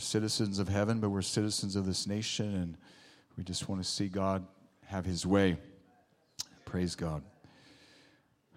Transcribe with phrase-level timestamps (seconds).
[0.00, 2.76] citizens of heaven, but we're citizens of this nation, and
[3.36, 4.44] we just want to see God
[4.86, 5.56] have his way.
[6.64, 7.22] Praise God.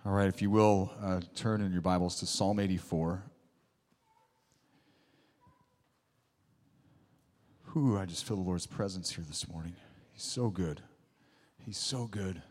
[0.05, 3.23] All right, if you will, uh, turn in your Bibles to Psalm 84.
[7.73, 9.75] Whew, I just feel the Lord's presence here this morning.
[10.11, 10.81] He's so good.
[11.65, 12.41] He's so good.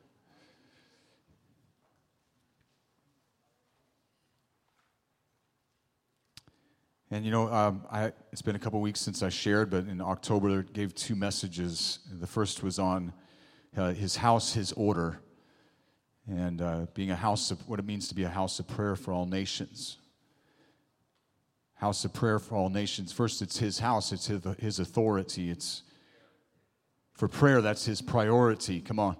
[7.12, 10.00] And you know, um, I, it's been a couple weeks since I shared, but in
[10.00, 11.98] October I gave two messages.
[12.10, 13.12] The first was on
[13.76, 15.20] uh, his house, his order,
[16.26, 18.96] and uh, being a house of what it means to be a house of prayer
[18.96, 19.98] for all nations.
[21.74, 23.12] House of prayer for all nations.
[23.12, 25.50] First, it's his house, it's his, his authority.
[25.50, 25.82] It's
[27.12, 28.80] for prayer, that's his priority.
[28.80, 29.18] Come on.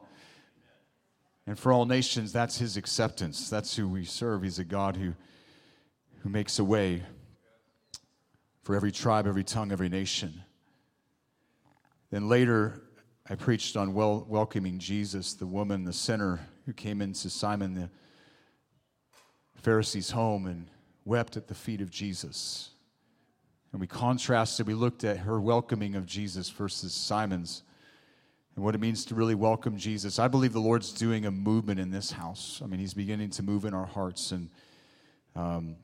[1.47, 3.51] And for all nations, that's his acceptance.
[3.51, 4.45] That's who we serve.
[4.45, 5.13] He's a God who,
[6.21, 7.03] who makes a way
[8.63, 10.43] for every tribe, every tongue, every nation.
[12.11, 12.83] Then later,
[13.29, 17.91] I preached on wel- welcoming Jesus, the woman, the sinner who came into Simon the
[19.57, 20.67] Pharisee's home and
[21.05, 22.71] wept at the feet of Jesus.
[23.73, 27.63] And we contrasted, we looked at her welcoming of Jesus versus Simon's
[28.55, 30.19] and what it means to really welcome Jesus.
[30.19, 32.61] I believe the Lord's doing a movement in this house.
[32.63, 34.31] I mean, He's beginning to move in our hearts.
[34.31, 34.51] And
[35.35, 35.77] um,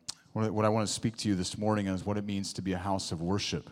[0.47, 2.73] what I want to speak to you this morning is what it means to be
[2.73, 3.69] a house of worship.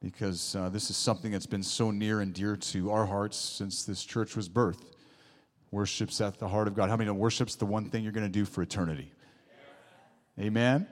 [0.00, 3.84] Because uh, this is something that's been so near and dear to our hearts since
[3.84, 4.84] this church was birthed.
[5.72, 6.88] Worship's at the heart of God.
[6.88, 9.12] How many know worship's the one thing you're going to do for eternity?
[10.38, 10.86] Amen?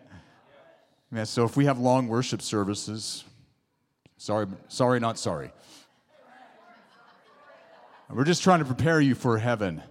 [1.13, 1.27] Amen.
[1.27, 3.23] So if we have long worship services,
[4.17, 5.53] sorry, sorry, not sorry.
[8.11, 9.83] We're just trying to prepare you for heaven.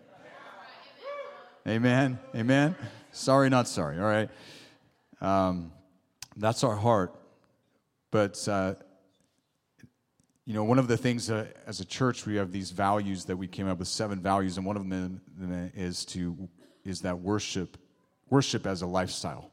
[1.68, 2.20] Amen.
[2.36, 2.76] Amen.
[3.16, 3.98] Sorry, not sorry.
[3.98, 4.30] All right.
[5.22, 5.72] Um,
[6.36, 7.16] that's our heart.
[8.12, 8.76] But, uh,
[10.46, 13.38] you know, one of the things uh, as a church, we have these values that
[13.38, 15.22] we came up with seven values, and one of them
[15.76, 16.50] is to
[16.84, 17.78] is that worship,
[18.30, 19.50] worship as a lifestyle,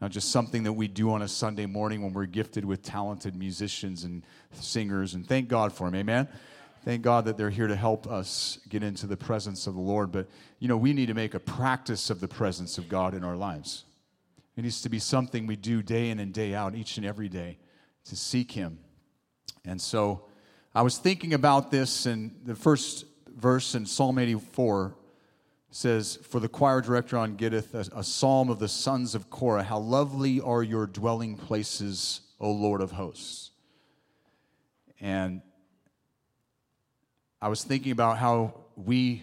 [0.00, 3.34] not just something that we do on a Sunday morning when we're gifted with talented
[3.34, 5.96] musicians and singers, and thank God for them.
[5.96, 6.28] Amen.
[6.84, 10.12] Thank God that they're here to help us get into the presence of the Lord.
[10.12, 10.28] But,
[10.58, 13.36] you know, we need to make a practice of the presence of God in our
[13.36, 13.84] lives.
[14.54, 17.30] It needs to be something we do day in and day out, each and every
[17.30, 17.56] day,
[18.04, 18.78] to seek Him.
[19.64, 20.26] And so
[20.74, 24.94] I was thinking about this, and the first verse in Psalm 84
[25.70, 29.62] says, For the choir director on Gittith, a, a psalm of the sons of Korah,
[29.62, 33.52] how lovely are your dwelling places, O Lord of hosts.
[35.00, 35.40] And
[37.44, 39.22] I was thinking about how we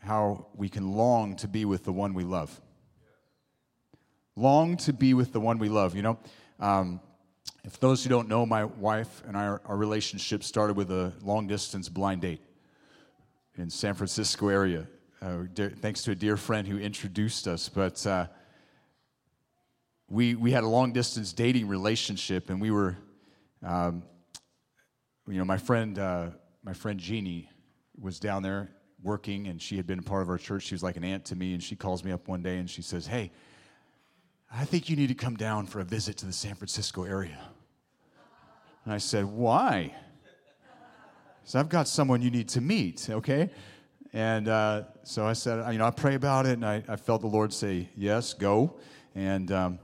[0.00, 2.58] how we can long to be with the one we love.
[4.36, 5.94] Long to be with the one we love.
[5.94, 6.18] You know,
[6.58, 7.00] um,
[7.62, 11.46] if those who don't know, my wife and I, our relationship started with a long
[11.46, 12.40] distance blind date
[13.58, 14.86] in San Francisco area.
[15.20, 15.42] Uh,
[15.82, 18.28] thanks to a dear friend who introduced us, but uh,
[20.08, 22.96] we we had a long distance dating relationship, and we were,
[23.62, 24.04] um,
[25.28, 25.98] you know, my friend.
[25.98, 26.30] Uh,
[26.64, 27.50] my friend Jeannie
[28.00, 28.70] was down there
[29.02, 30.64] working, and she had been a part of our church.
[30.64, 32.68] She was like an aunt to me, and she calls me up one day and
[32.68, 33.30] she says, Hey,
[34.50, 37.38] I think you need to come down for a visit to the San Francisco area.
[38.84, 39.94] And I said, Why?
[41.44, 43.50] So I've got someone you need to meet, okay?
[44.14, 47.20] And uh, so I said, you know, I pray about it, and I, I felt
[47.20, 48.78] the Lord say, Yes, go.
[49.14, 49.78] And um,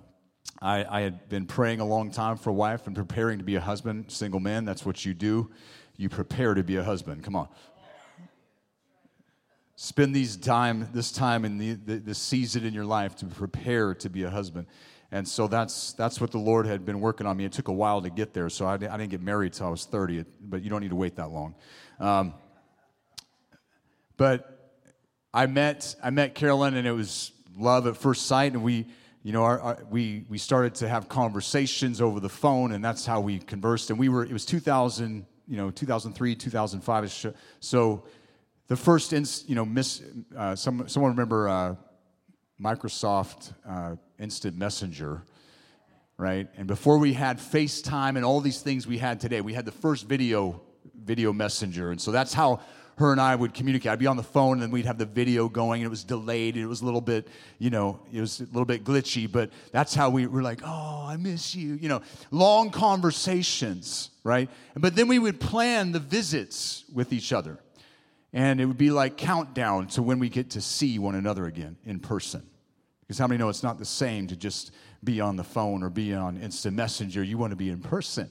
[0.63, 3.55] I, I, had been praying a long time for a wife and preparing to be
[3.55, 4.65] a husband, single man.
[4.65, 5.51] That's what you do
[6.01, 7.23] you prepare to be a husband.
[7.23, 7.47] Come on.
[9.77, 13.95] Spend these time, this time in the, the, the season in your life to prepare
[13.97, 14.67] to be a husband.
[15.13, 17.45] And so that's, that's what the Lord had been working on me.
[17.45, 19.71] It took a while to get there, so I, I didn't get married till I
[19.71, 21.55] was 30, but you don't need to wait that long.
[21.99, 22.33] Um,
[24.17, 24.73] but
[25.35, 28.87] I met, I met Carolyn, and it was love at first sight, and we,
[29.23, 33.05] you know, our, our, we, we started to have conversations over the phone, and that's
[33.05, 33.91] how we conversed.
[33.91, 38.05] And we were, it was 2000, you know 2003 2005 so
[38.69, 40.03] the first inst, you know miss
[40.37, 41.75] uh, some, someone remember uh,
[42.59, 45.23] microsoft uh, instant messenger
[46.21, 46.49] right?
[46.59, 49.73] And before we had facetime and all these things we had today we had the
[49.73, 50.61] first video
[51.03, 51.91] video messenger.
[51.91, 52.61] And so that's how
[53.01, 53.91] her and I would communicate.
[53.91, 56.05] I'd be on the phone and then we'd have the video going and it was
[56.05, 57.27] delayed and it was a little bit,
[57.59, 61.07] you know, it was a little bit glitchy, but that's how we were like, oh,
[61.07, 64.49] I miss you, you know, long conversations, right?
[64.77, 67.59] But then we would plan the visits with each other.
[68.33, 71.77] And it would be like countdown to when we get to see one another again
[71.85, 72.43] in person.
[73.01, 75.91] Because how many know it's not the same to just be on the phone or
[75.91, 77.25] be on instant messenger?
[77.25, 78.31] You want to be in person.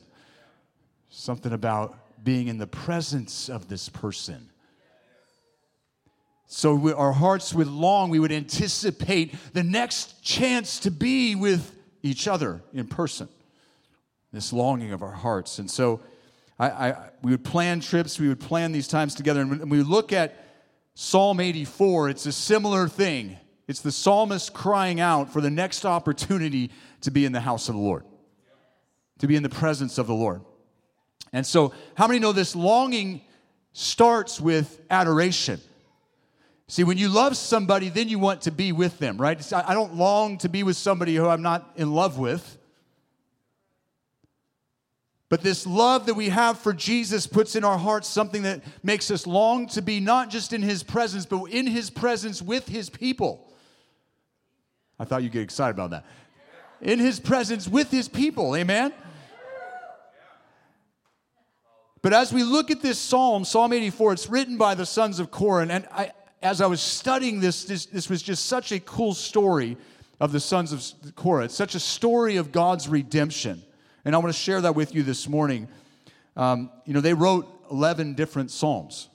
[1.10, 4.50] Something about being in the presence of this person.
[6.51, 11.75] So we, our hearts would long, we would anticipate the next chance to be with
[12.01, 13.29] each other in person.
[14.33, 15.59] This longing of our hearts.
[15.59, 16.01] And so
[16.57, 19.41] I, I, we would plan trips, we would plan these times together.
[19.41, 20.43] And when we look at
[20.95, 23.37] Psalm 84, it's a similar thing.
[23.67, 27.75] It's the psalmist crying out for the next opportunity to be in the house of
[27.75, 28.05] the Lord,
[29.19, 30.41] to be in the presence of the Lord.
[31.31, 33.21] And so, how many know this longing
[33.71, 35.61] starts with adoration?
[36.69, 39.54] See, when you love somebody, then you want to be with them, right?
[39.54, 42.60] I don't long to be with somebody who I'm not in love with.
[45.30, 49.10] But this love that we have for Jesus puts in our hearts something that makes
[49.10, 52.88] us long to be not just in his presence, but in his presence with his
[52.88, 53.51] people.
[55.00, 56.06] I thought you'd get excited about that.
[56.81, 58.94] In his presence with his people, amen?
[62.04, 65.31] But as we look at this psalm, Psalm 84, it's written by the sons of
[65.31, 65.68] Korah.
[65.68, 69.77] And I, as I was studying this, this, this was just such a cool story
[70.19, 71.45] of the sons of Korah.
[71.45, 73.62] It's such a story of God's redemption.
[74.06, 75.68] And I want to share that with you this morning.
[76.36, 79.09] Um, you know, they wrote 11 different psalms.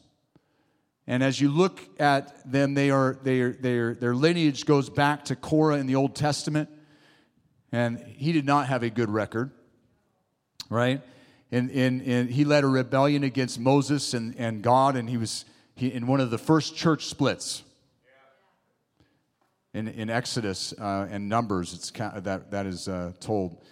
[1.07, 4.89] And as you look at them, they are, they are, they are, their lineage goes
[4.89, 6.71] back to Korah in the Old Testament.
[7.73, 9.51] And he did not have a good record,
[10.71, 11.03] right?
[11.55, 15.45] and, and, and he led a rebellion against Moses and, and God, and he was
[15.75, 17.63] he, in one of the first church splits.
[19.73, 23.65] In, in Exodus uh, and Numbers, it's that, that is uh, told.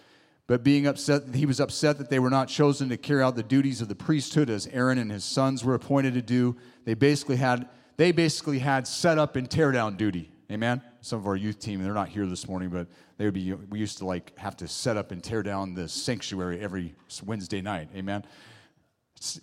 [0.49, 3.45] But being upset, he was upset that they were not chosen to carry out the
[3.45, 6.57] duties of the priesthood as Aaron and his sons were appointed to do.
[6.85, 10.33] They basically had, they basically had set up and tear down duty.
[10.51, 10.83] Amen?
[11.01, 13.79] Some of our youth team, they're not here this morning, but they would be, we
[13.79, 16.95] used to like have to set up and tear down the sanctuary every
[17.25, 17.89] Wednesday night.
[17.95, 18.25] Amen?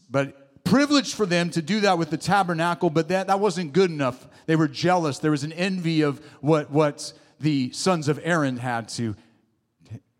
[0.09, 3.91] But privilege for them to do that with the tabernacle, but that, that wasn't good
[3.91, 4.27] enough.
[4.45, 5.19] They were jealous.
[5.19, 9.15] There was an envy of what, what the sons of Aaron had to,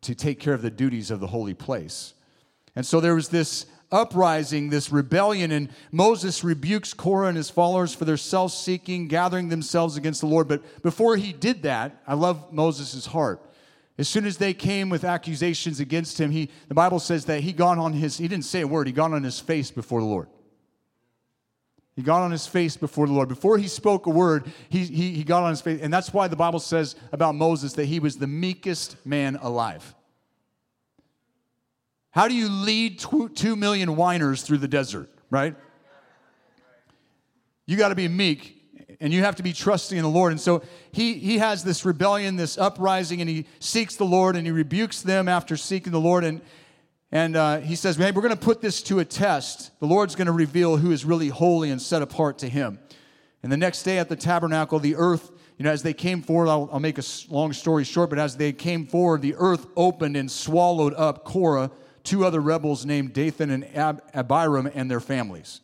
[0.01, 2.13] to take care of the duties of the holy place.
[2.75, 7.94] And so there was this uprising, this rebellion, and Moses rebukes Korah and his followers
[7.94, 10.47] for their self seeking, gathering themselves against the Lord.
[10.47, 13.42] But before he did that, I love Moses' heart.
[13.99, 17.51] As soon as they came with accusations against him, he, the Bible says that he
[17.51, 20.07] got on his, he didn't say a word, he got on his face before the
[20.07, 20.29] Lord.
[21.97, 23.27] He got on his face before the Lord.
[23.27, 25.81] Before he spoke a word, he, he, he got on his face.
[25.81, 29.93] And that's why the Bible says about Moses that he was the meekest man alive.
[32.11, 32.99] How do you lead
[33.35, 35.57] two million whiners through the desert, right?
[37.65, 38.58] You got to be meek
[39.00, 40.31] and you have to be trusting in the Lord.
[40.31, 44.45] And so he, he has this rebellion, this uprising, and he seeks the Lord and
[44.45, 46.24] he rebukes them after seeking the Lord.
[46.24, 46.41] And,
[47.12, 49.77] and uh, he says, hey, we're going to put this to a test.
[49.80, 52.80] The Lord's going to reveal who is really holy and set apart to him.
[53.44, 56.50] And the next day at the tabernacle, the earth, you know, as they came forward,
[56.50, 60.18] I'll, I'll make a long story short, but as they came forward, the earth opened
[60.18, 61.71] and swallowed up Korah
[62.03, 65.62] two other rebels named Dathan and Ab- Abiram and their families.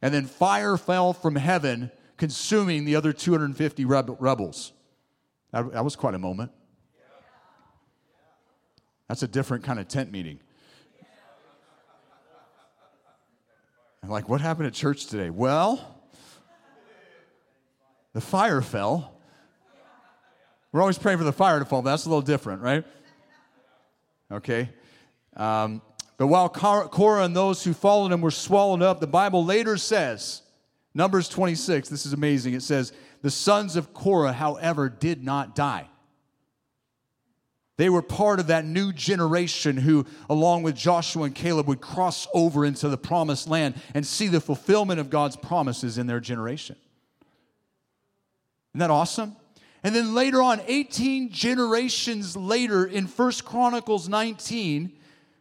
[0.00, 4.72] And then fire fell from heaven, consuming the other 250 rebels.
[5.52, 6.52] That, that was quite a moment.
[9.08, 10.40] That's a different kind of tent meeting.
[14.02, 15.30] I'm like, what happened at church today?
[15.30, 16.02] Well,
[18.12, 19.14] the fire fell.
[20.72, 22.84] We're always praying for the fire to fall, that's a little different, right?
[24.30, 24.68] Okay.
[25.34, 25.80] Um,
[26.18, 30.42] but while Korah and those who followed him were swallowed up, the Bible later says,
[30.98, 32.54] Numbers 26, this is amazing.
[32.54, 35.88] It says, The sons of Korah, however, did not die.
[37.76, 42.26] They were part of that new generation who, along with Joshua and Caleb, would cross
[42.34, 46.74] over into the promised land and see the fulfillment of God's promises in their generation.
[48.74, 49.36] Isn't that awesome?
[49.84, 54.92] And then later on, 18 generations later, in First Chronicles 19,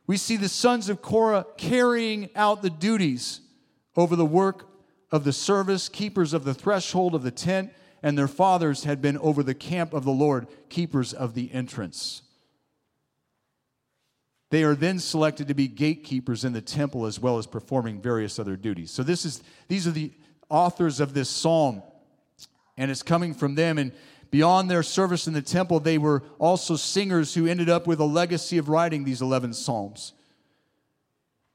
[0.06, 3.42] we see the sons of Korah carrying out the duties
[3.96, 4.68] over the work
[5.12, 7.72] of the service, keepers of the threshold of the tent,
[8.04, 12.22] and their fathers had been over the camp of the Lord, keepers of the entrance.
[14.50, 18.40] They are then selected to be gatekeepers in the temple as well as performing various
[18.40, 18.92] other duties.
[18.92, 20.12] So this is these are the
[20.50, 21.84] authors of this psalm
[22.78, 23.92] and it's coming from them and
[24.30, 28.06] Beyond their service in the temple, they were also singers who ended up with a
[28.06, 30.14] legacy of writing these 11 psalms.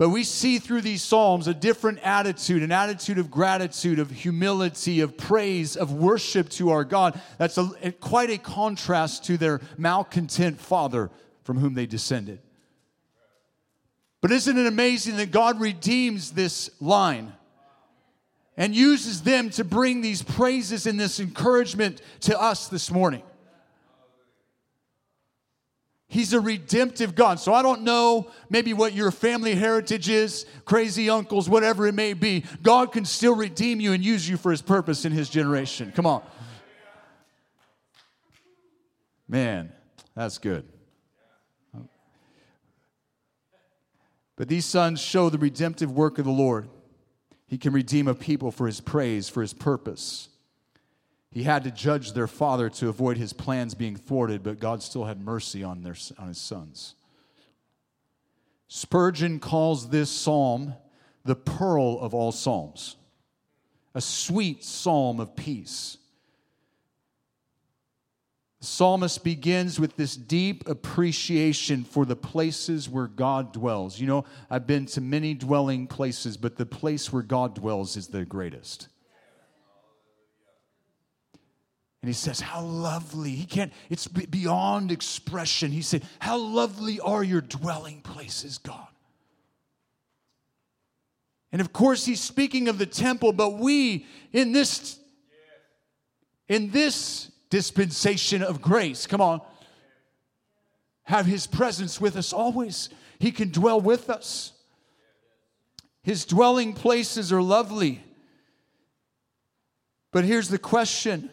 [0.03, 4.99] But we see through these Psalms a different attitude, an attitude of gratitude, of humility,
[4.99, 7.21] of praise, of worship to our God.
[7.39, 11.13] That's a, quite a contrast to their malcontent father
[11.45, 12.41] from whom they descended.
[14.21, 17.33] But isn't it amazing that God redeems this line
[18.57, 23.23] and uses them to bring these praises and this encouragement to us this morning?
[26.13, 27.41] He's a redemptive God.
[27.41, 32.13] So I don't know maybe what your family heritage is, crazy uncles, whatever it may
[32.13, 32.45] be.
[32.63, 35.91] God can still redeem you and use you for his purpose in his generation.
[35.97, 36.23] Come on.
[39.27, 39.73] Man,
[40.15, 40.69] that's good.
[44.37, 46.69] But these sons show the redemptive work of the Lord.
[47.47, 50.29] He can redeem a people for his praise, for his purpose.
[51.33, 55.07] He had to judge their father to avoid his plans being thwarted, but God still
[55.07, 56.95] had mercy on, their, on his sons.
[58.69, 60.75] Spurgeon calls this psalm
[61.25, 62.97] the pearl of all psalms,
[63.95, 65.97] a sweet psalm of peace.
[68.61, 73.99] The psalmist begins with this deep appreciation for the places where God dwells.
[73.99, 78.09] You know, I've been to many dwelling places, but the place where God dwells is
[78.09, 78.89] the greatest.
[82.03, 83.31] And he says, How lovely.
[83.31, 85.71] He can't, it's beyond expression.
[85.71, 88.89] He said, How lovely are your dwelling places, God.
[91.53, 94.99] And of course, he's speaking of the temple, but we in this
[96.49, 99.41] in this dispensation of grace, come on,
[101.05, 102.89] have his presence with us always.
[103.19, 104.53] He can dwell with us.
[106.03, 108.03] His dwelling places are lovely.
[110.11, 111.31] But here's the question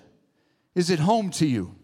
[0.79, 1.75] is it home to you?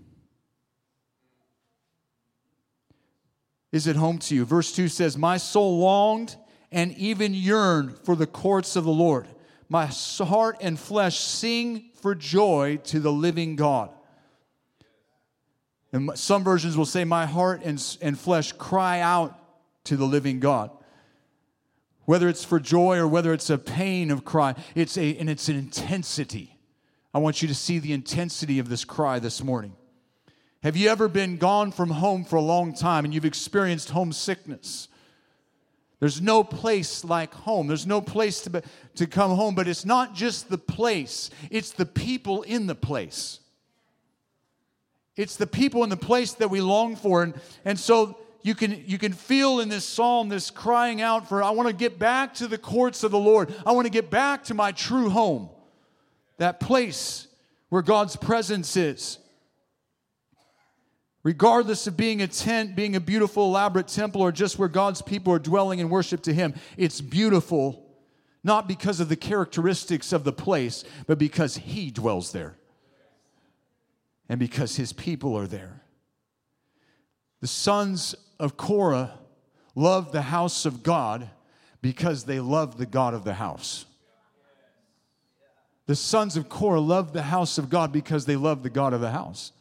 [3.73, 4.45] Is it home to you?
[4.45, 6.37] Verse 2 says, My soul longed
[6.71, 9.27] and even yearned for the courts of the Lord.
[9.67, 13.89] My heart and flesh sing for joy to the living God.
[15.91, 19.37] And some versions will say, My heart and, and flesh cry out
[19.85, 20.71] to the living God.
[22.05, 25.49] Whether it's for joy or whether it's a pain of cry, it's a, and it's
[25.49, 26.54] an intensity.
[27.15, 29.73] I want you to see the intensity of this cry this morning.
[30.63, 34.89] Have you ever been gone from home for a long time and you've experienced homesickness?
[36.01, 37.67] There's no place like home.
[37.67, 38.59] There's no place to, be,
[38.95, 43.39] to come home, but it's not just the place, it's the people in the place.
[45.15, 47.23] It's the people in the place that we long for.
[47.23, 51.41] And, and so you can, you can feel in this psalm this crying out for,
[51.41, 53.55] I want to get back to the courts of the Lord.
[53.65, 55.49] I want to get back to my true home
[56.37, 57.27] that place
[57.69, 59.19] where God's presence is.
[61.23, 65.33] Regardless of being a tent, being a beautiful, elaborate temple, or just where God's people
[65.33, 67.85] are dwelling in worship to Him, it's beautiful
[68.43, 72.55] not because of the characteristics of the place, but because He dwells there
[74.29, 75.81] and because His people are there.
[77.41, 79.17] The sons of Korah
[79.73, 81.29] loved the house of God
[81.81, 83.85] because they loved the God of the house.
[85.87, 89.01] The sons of Korah loved the house of God because they loved the God of
[89.01, 89.51] the house.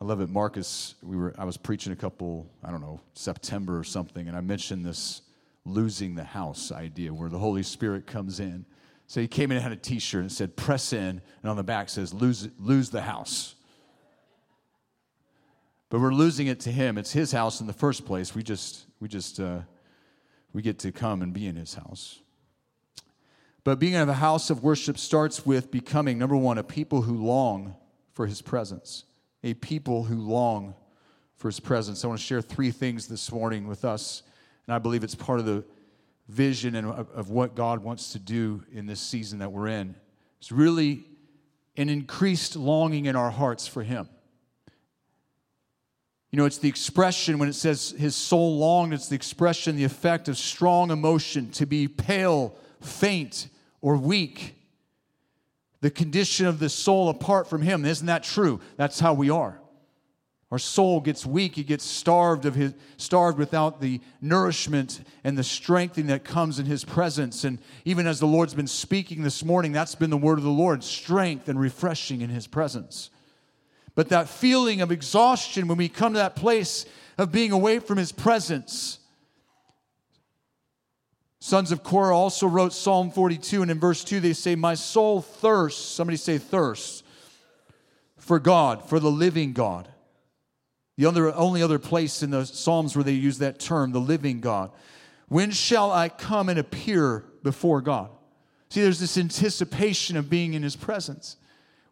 [0.00, 0.28] I love it.
[0.28, 4.36] Marcus, we were I was preaching a couple, I don't know, September or something, and
[4.36, 5.22] I mentioned this
[5.64, 8.64] losing the house idea where the Holy Spirit comes in.
[9.08, 11.62] So he came in and had a t-shirt and said, press in, and on the
[11.62, 13.54] back says, lose, lose the house.
[15.88, 16.98] But we're losing it to him.
[16.98, 18.34] It's his house in the first place.
[18.34, 19.60] We just, we just uh,
[20.52, 22.20] we get to come and be in his house.
[23.64, 27.24] But being in a house of worship starts with becoming, number one, a people who
[27.24, 27.74] long
[28.12, 29.04] for his presence.
[29.42, 30.74] A people who long
[31.36, 32.04] for his presence.
[32.04, 34.22] I want to share three things this morning with us,
[34.66, 35.64] and I believe it's part of the
[36.28, 39.94] vision and of what God wants to do in this season that we're in.
[40.38, 41.04] It's really
[41.76, 44.08] an increased longing in our hearts for him.
[46.30, 49.84] You know, it's the expression when it says his soul longed, it's the expression, the
[49.84, 53.48] effect of strong emotion, to be pale, faint,
[53.80, 54.54] or weak.
[55.80, 57.84] The condition of the soul apart from him.
[57.84, 58.60] Isn't that true?
[58.76, 59.60] That's how we are.
[60.52, 65.42] Our soul gets weak, it gets starved of his starved without the nourishment and the
[65.42, 67.42] strengthening that comes in his presence.
[67.42, 70.50] And even as the Lord's been speaking this morning, that's been the word of the
[70.50, 73.10] Lord, strength and refreshing in his presence.
[73.96, 76.86] But that feeling of exhaustion when we come to that place
[77.18, 79.00] of being away from his presence.
[81.40, 85.22] Sons of Korah also wrote Psalm 42, and in verse 2 they say, My soul
[85.22, 87.02] thirsts, somebody say thirsts,
[88.18, 89.88] for God, for the living God.
[90.98, 94.40] The other, only other place in the Psalms where they use that term, the living
[94.40, 94.72] God.
[95.28, 98.10] When shall I come and appear before God?
[98.68, 101.36] See, there's this anticipation of being in His presence.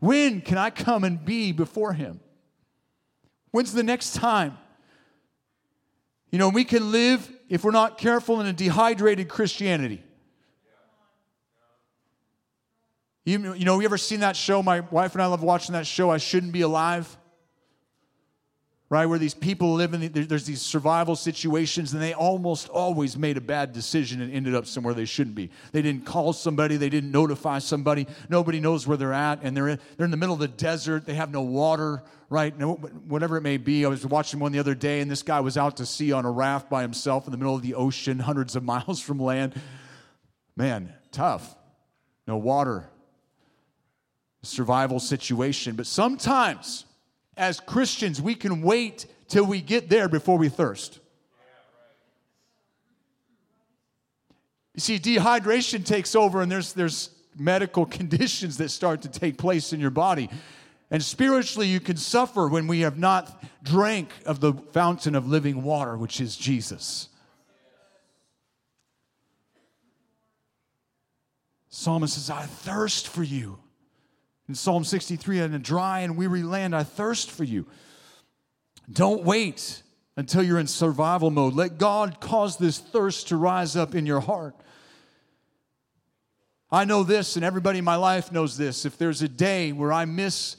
[0.04, 2.20] When can I come and be before Him?
[3.52, 4.58] When's the next time?
[6.30, 10.02] You know, we can live, if we're not careful, in a dehydrated Christianity.
[13.25, 14.62] You, you know, you ever seen that show?
[14.62, 17.16] My wife and I love watching that show, I Shouldn't Be Alive.
[18.90, 19.06] Right?
[19.06, 23.36] Where these people live in, the, there's these survival situations, and they almost always made
[23.36, 25.50] a bad decision and ended up somewhere they shouldn't be.
[25.72, 29.68] They didn't call somebody, they didn't notify somebody, nobody knows where they're at, and they're
[29.68, 32.56] in, they're in the middle of the desert, they have no water, right?
[32.58, 33.84] No, whatever it may be.
[33.84, 36.24] I was watching one the other day, and this guy was out to sea on
[36.24, 39.60] a raft by himself in the middle of the ocean, hundreds of miles from land.
[40.56, 41.56] Man, tough.
[42.26, 42.88] No water,
[44.42, 45.76] survival situation.
[45.76, 46.86] But sometimes,
[47.36, 51.00] as Christians, we can wait till we get there before we thirst.
[54.74, 59.72] You see, dehydration takes over, and there's, there's medical conditions that start to take place
[59.72, 60.28] in your body.
[60.90, 65.62] And spiritually, you can suffer when we have not drank of the fountain of living
[65.62, 67.08] water, which is Jesus.
[71.68, 73.58] Psalmist says, I thirst for you.
[74.48, 77.66] In Psalm 63, in a dry and weary land, I thirst for you.
[78.92, 79.82] Don't wait
[80.16, 81.54] until you're in survival mode.
[81.54, 84.54] Let God cause this thirst to rise up in your heart.
[86.70, 88.84] I know this, and everybody in my life knows this.
[88.84, 90.56] If there's a day where I miss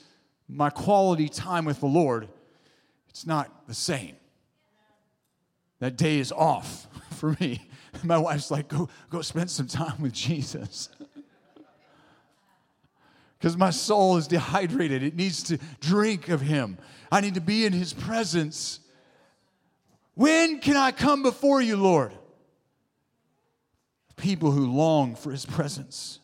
[0.47, 2.27] my quality time with the Lord,
[3.09, 4.15] it's not the same.
[5.79, 7.67] That day is off for me.
[8.03, 10.89] My wife's like, go, go spend some time with Jesus
[13.45, 15.03] because my soul is dehydrated.
[15.03, 16.79] It needs to drink of Him.
[17.11, 18.79] I need to be in His presence.
[20.15, 22.11] When can I come before you, Lord?
[24.15, 26.19] People who long for His presence.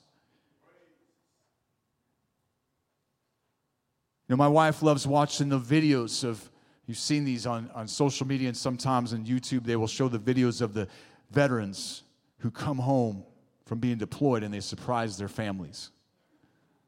[4.28, 6.50] You know, my wife loves watching the videos of,
[6.88, 10.18] you've seen these on, on social media and sometimes on YouTube, they will show the
[10.18, 10.88] videos of the
[11.30, 12.02] veterans
[12.40, 13.24] who come home
[13.68, 15.92] from being deployed and they surprise their families.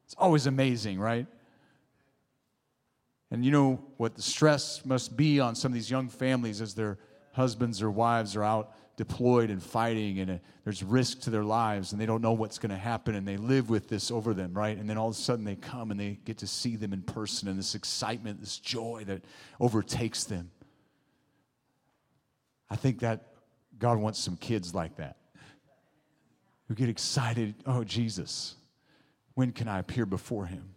[0.04, 1.26] It's always amazing, right?
[3.30, 6.74] And you know what the stress must be on some of these young families as
[6.74, 6.98] their
[7.32, 11.92] husbands or wives are out deployed and fighting, and uh, there's risk to their lives,
[11.92, 14.54] and they don't know what's going to happen, and they live with this over them,
[14.54, 14.76] right?
[14.78, 17.02] And then all of a sudden they come and they get to see them in
[17.02, 19.22] person, and this excitement, this joy that
[19.58, 20.50] overtakes them.
[22.70, 23.26] I think that
[23.78, 25.16] God wants some kids like that
[26.68, 27.54] who get excited.
[27.66, 28.54] Oh, Jesus.
[29.34, 30.74] When can I appear before him?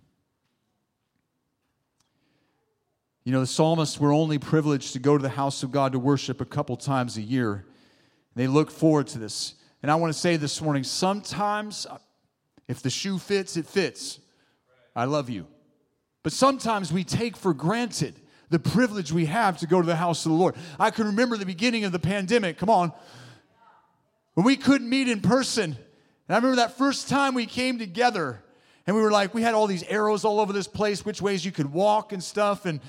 [3.24, 6.00] You know, the psalmists were only privileged to go to the house of God to
[6.00, 7.66] worship a couple times a year.
[8.36, 9.56] They look forward to this.
[9.84, 11.86] And I want to say this morning sometimes,
[12.68, 14.20] if the shoe fits, it fits.
[14.96, 15.46] I love you.
[16.24, 18.16] But sometimes we take for granted
[18.50, 20.56] the privilege we have to go to the house of the Lord.
[20.80, 22.58] I can remember the beginning of the pandemic.
[22.58, 22.94] Come on.
[24.36, 25.76] When we couldn't meet in person.
[26.28, 28.42] And I remember that first time we came together
[28.88, 31.44] and we were like, we had all these arrows all over this place, which ways
[31.44, 32.66] you could walk and stuff.
[32.66, 32.80] And,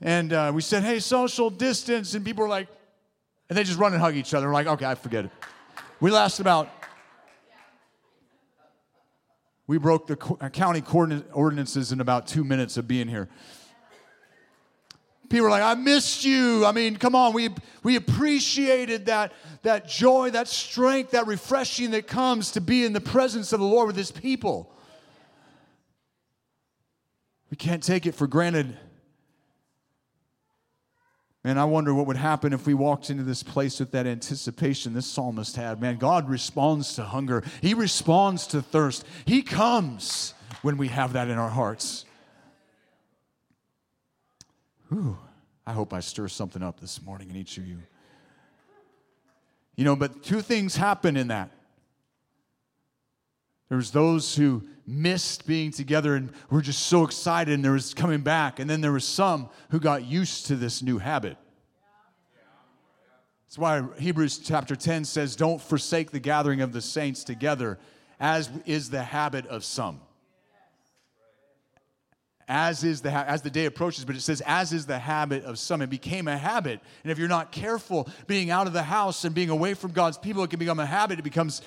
[0.00, 2.14] and uh, we said, hey, social distance.
[2.14, 2.66] And people were like,
[3.48, 4.48] and they just run and hug each other.
[4.48, 5.30] We're like, okay, I forget it.
[6.00, 6.68] We lasted about,
[9.68, 10.82] we broke the uh, county
[11.32, 13.28] ordinances in about two minutes of being here.
[15.28, 16.66] People are like, I missed you.
[16.66, 17.50] I mean, come on, we,
[17.84, 19.32] we appreciated that,
[19.62, 23.66] that joy, that strength, that refreshing that comes to be in the presence of the
[23.66, 24.72] Lord with his people.
[27.50, 28.76] We can't take it for granted.
[31.44, 34.94] Man, I wonder what would happen if we walked into this place with that anticipation
[34.94, 35.80] this psalmist had.
[35.80, 39.04] Man, God responds to hunger, He responds to thirst.
[39.26, 42.04] He comes when we have that in our hearts.
[44.88, 45.18] Whew,
[45.64, 47.78] I hope I stir something up this morning in each of you.
[49.76, 51.50] You know, but two things happen in that.
[53.68, 58.20] There's those who missed being together and were just so excited and there was coming
[58.20, 58.60] back.
[58.60, 61.36] And then there was some who got used to this new habit.
[63.46, 67.78] That's why Hebrews chapter 10 says, Don't forsake the gathering of the saints together,
[68.20, 70.00] as is the habit of some.
[72.48, 75.58] As is the as the day approaches, but it says, as is the habit of
[75.58, 75.82] some.
[75.82, 76.78] It became a habit.
[77.02, 80.16] And if you're not careful, being out of the house and being away from God's
[80.16, 81.18] people, it can become a habit.
[81.18, 81.60] It becomes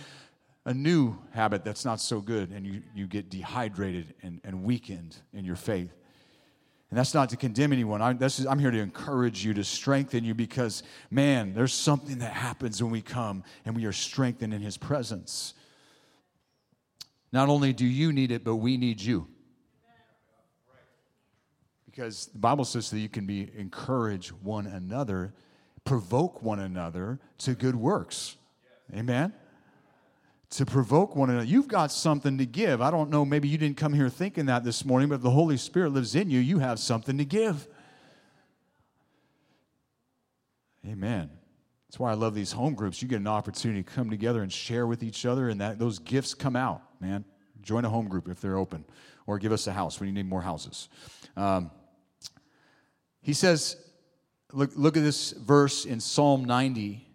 [0.69, 5.17] a new habit that's not so good, and you, you get dehydrated and, and weakened
[5.33, 5.91] in your faith.
[6.91, 8.03] And that's not to condemn anyone.
[8.03, 12.83] I'm, I'm here to encourage you, to strengthen you, because, man, there's something that happens
[12.83, 15.55] when we come and we are strengthened in His presence.
[17.31, 19.27] Not only do you need it, but we need you.
[21.87, 25.33] Because the Bible says that you can be encourage one another,
[25.83, 28.37] provoke one another to good works.
[28.95, 29.33] Amen
[30.51, 31.45] to provoke one another.
[31.45, 32.81] You've got something to give.
[32.81, 35.29] I don't know, maybe you didn't come here thinking that this morning, but if the
[35.29, 37.67] Holy Spirit lives in you, you have something to give.
[40.87, 41.29] Amen.
[41.87, 43.01] That's why I love these home groups.
[43.01, 45.99] You get an opportunity to come together and share with each other, and that those
[45.99, 47.25] gifts come out, man.
[47.61, 48.85] Join a home group if they're open,
[49.27, 50.89] or give us a house when you need more houses.
[51.35, 51.69] Um,
[53.21, 53.75] he says,
[54.51, 57.08] look, look at this verse in Psalm 90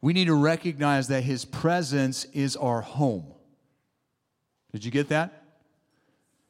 [0.00, 3.26] we need to recognize that His presence is our home.
[4.72, 5.42] Did you get that?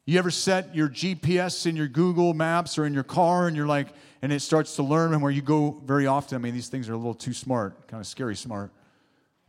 [0.05, 3.67] You ever set your GPS in your Google Maps or in your car and you're
[3.67, 3.89] like,
[4.23, 6.37] and it starts to learn and where you go very often?
[6.37, 8.73] I mean, these things are a little too smart, kind of scary smart.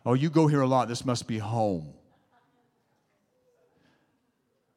[0.05, 0.87] Oh, you go here a lot.
[0.87, 1.93] This must be home.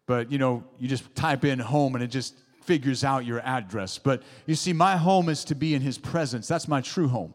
[0.06, 3.98] But, you know, you just type in home and it just figures out your address.
[3.98, 6.48] But you see, my home is to be in His presence.
[6.48, 7.34] That's my true home.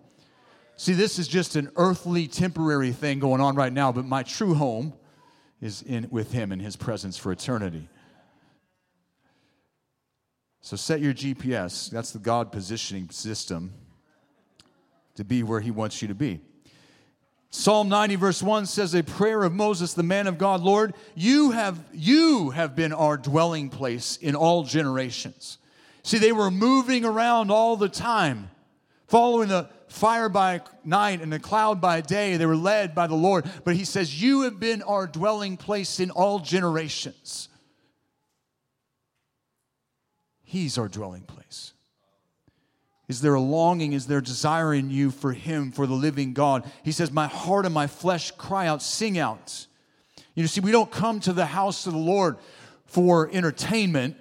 [0.79, 4.53] See, this is just an earthly, temporary thing going on right now, but my true
[4.53, 4.93] home
[5.59, 7.89] is in, with Him in His presence for eternity.
[10.61, 13.73] So set your GPS, that's the God positioning system,
[15.15, 16.41] to be where He wants you to be.
[17.49, 21.51] Psalm 90 verse 1 says a prayer of Moses the man of God Lord you
[21.51, 25.57] have you have been our dwelling place in all generations.
[26.03, 28.49] See they were moving around all the time
[29.07, 32.37] following the fire by night and a cloud by day.
[32.37, 33.49] They were led by the Lord.
[33.63, 37.49] But he says, You have been our dwelling place in all generations.
[40.43, 41.73] He's our dwelling place.
[43.07, 43.93] Is there a longing?
[43.93, 46.69] Is there desire in you for Him, for the living God?
[46.83, 49.67] He says, My heart and my flesh cry out, sing out.
[50.35, 52.37] You see, we don't come to the house of the Lord
[52.85, 54.17] for entertainment.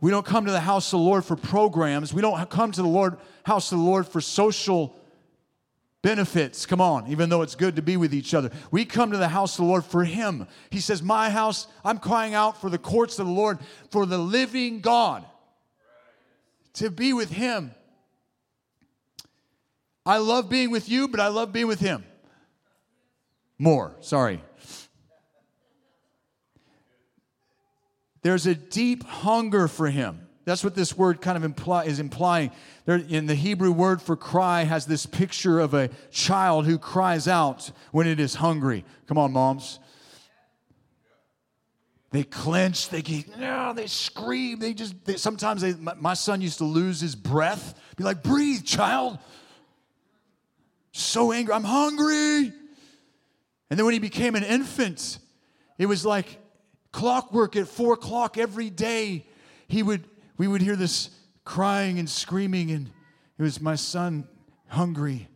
[0.00, 2.12] We don't come to the house of the Lord for programs.
[2.12, 3.16] We don't come to the Lord,
[3.46, 4.96] house of the Lord for social
[6.02, 6.66] benefits.
[6.66, 8.50] Come on, even though it's good to be with each other.
[8.70, 10.46] We come to the house of the Lord for Him.
[10.70, 13.58] He says, My house, I'm crying out for the courts of the Lord,
[13.90, 15.24] for the living God,
[16.74, 17.72] to be with Him.
[20.04, 22.04] I love being with you, but I love being with Him
[23.58, 23.94] more.
[24.00, 24.42] Sorry.
[28.22, 30.25] There's a deep hunger for him.
[30.46, 32.52] That's what this word kind of imply, is implying.
[32.84, 37.26] There, in the Hebrew word for cry has this picture of a child who cries
[37.26, 38.84] out when it is hungry.
[39.08, 39.80] Come on, moms.
[42.12, 44.60] They clench, they get, no, they scream.
[44.60, 48.22] They just, they, sometimes they, my, my son used to lose his breath, be like,
[48.22, 49.18] breathe, child.
[50.92, 52.52] So angry, I'm hungry.
[53.68, 55.18] And then when he became an infant,
[55.76, 56.38] it was like
[56.92, 59.26] clockwork at four o'clock every day.
[59.66, 60.04] He would,
[60.38, 61.10] we would hear this
[61.44, 62.90] crying and screaming, and
[63.38, 64.28] it was my son
[64.68, 65.28] hungry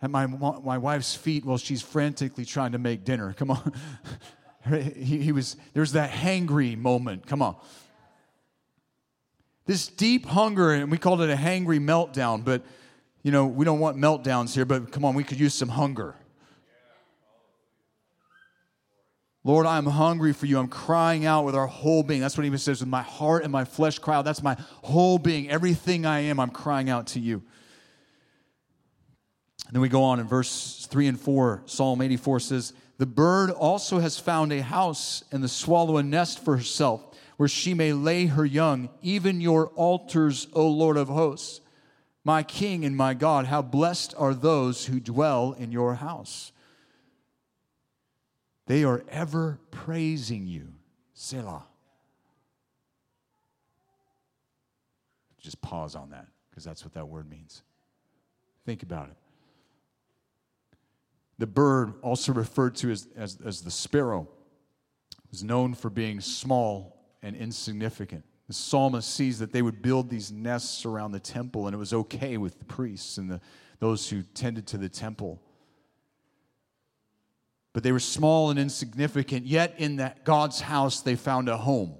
[0.00, 3.32] at my, my wife's feet while she's frantically trying to make dinner.
[3.32, 3.72] Come on.
[4.96, 7.26] he, he was, that hangry moment.
[7.26, 7.56] Come on.
[9.66, 12.62] This deep hunger, and we called it a hangry meltdown, but
[13.22, 16.14] you know, we don't want meltdowns here, but come on, we could use some hunger.
[19.44, 20.58] Lord, I'm hungry for you.
[20.58, 22.20] I'm crying out with our whole being.
[22.20, 24.24] That's what he says, with my heart and my flesh cry out.
[24.24, 25.48] That's my whole being.
[25.48, 27.42] Everything I am, I'm crying out to you.
[29.66, 31.62] And then we go on in verse 3 and 4.
[31.66, 36.44] Psalm 84 says, The bird also has found a house, and the swallow a nest
[36.44, 37.02] for herself,
[37.36, 41.60] where she may lay her young, even your altars, O Lord of hosts.
[42.24, 46.52] My King and my God, how blessed are those who dwell in your house.
[48.68, 50.74] They are ever praising you.
[51.14, 51.64] Selah.
[55.40, 57.62] Just pause on that because that's what that word means.
[58.66, 59.16] Think about it.
[61.38, 64.28] The bird, also referred to as, as, as the sparrow,
[65.32, 68.24] is known for being small and insignificant.
[68.48, 71.94] The psalmist sees that they would build these nests around the temple, and it was
[71.94, 73.40] okay with the priests and the,
[73.78, 75.40] those who tended to the temple
[77.78, 79.46] but they were small and insignificant.
[79.46, 81.94] Yet in that God's house, they found a home.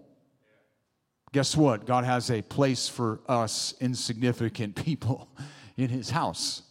[1.31, 1.87] Guess what?
[1.87, 5.29] God has a place for us insignificant people
[5.77, 6.63] in his house.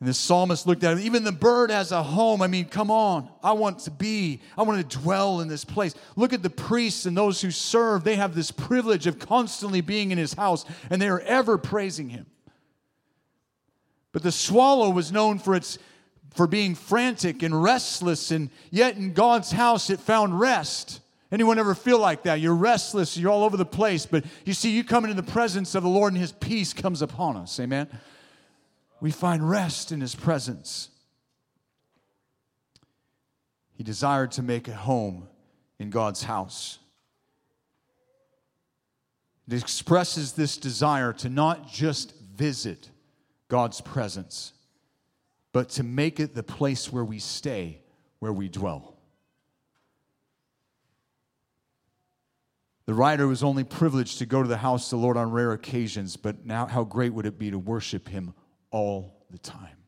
[0.00, 0.98] And the psalmist looked at him.
[0.98, 2.42] Even the bird has a home.
[2.42, 3.30] I mean, come on.
[3.42, 5.94] I want to be, I want to dwell in this place.
[6.14, 8.04] Look at the priests and those who serve.
[8.04, 12.10] They have this privilege of constantly being in his house, and they are ever praising
[12.10, 12.26] him.
[14.12, 15.78] But the swallow was known for its
[16.34, 21.00] for being frantic and restless, and yet in God's house it found rest.
[21.30, 22.40] Anyone ever feel like that?
[22.40, 25.74] You're restless, you're all over the place, but you see, you come into the presence
[25.74, 27.58] of the Lord and His peace comes upon us.
[27.60, 27.88] Amen?
[29.00, 30.88] We find rest in His presence.
[33.74, 35.28] He desired to make a home
[35.78, 36.78] in God's house.
[39.46, 42.90] It expresses this desire to not just visit
[43.48, 44.52] God's presence,
[45.58, 47.80] but to make it the place where we stay,
[48.20, 48.96] where we dwell.
[52.86, 55.50] The writer was only privileged to go to the house of the Lord on rare
[55.50, 58.34] occasions, but now how great would it be to worship Him
[58.70, 59.78] all the time?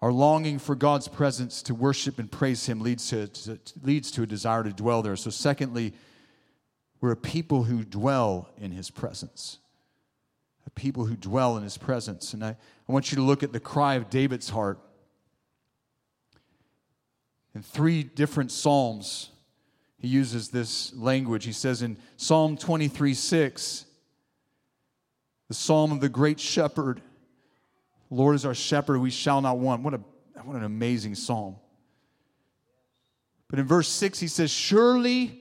[0.00, 4.22] Our longing for God's presence to worship and praise Him leads to, to, leads to
[4.22, 5.16] a desire to dwell there.
[5.16, 5.94] So, secondly,
[7.00, 9.58] we're a people who dwell in His presence
[10.66, 12.34] a people who dwell in his presence.
[12.34, 12.56] And I,
[12.92, 14.78] I want you to look at the cry of David's heart.
[17.54, 19.30] In three different Psalms,
[19.96, 21.46] he uses this language.
[21.46, 23.86] He says in Psalm 23 6,
[25.48, 27.00] the Psalm of the great shepherd,
[28.10, 29.82] Lord is our shepherd, we shall not want.
[29.82, 30.00] What, a,
[30.44, 31.56] what an amazing psalm.
[33.48, 35.40] But in verse 6, he says, Surely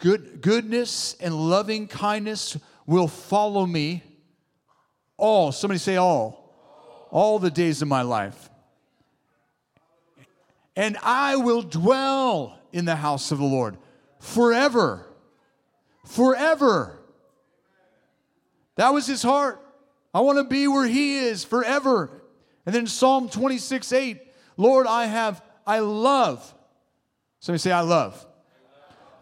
[0.00, 4.02] good, goodness and loving kindness will follow me
[5.16, 6.45] all, somebody say all,
[7.16, 8.50] all the days of my life.
[10.76, 13.78] And I will dwell in the house of the Lord
[14.20, 15.06] forever.
[16.04, 16.98] Forever.
[18.74, 19.64] That was his heart.
[20.12, 22.10] I want to be where he is forever.
[22.66, 24.20] And then Psalm 26 8,
[24.58, 26.54] Lord, I have, I love.
[27.40, 28.26] Somebody say, I love.